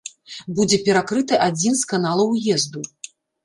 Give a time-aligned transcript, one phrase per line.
[0.59, 2.87] Будзе перакрыты адзін з каналаў уезду.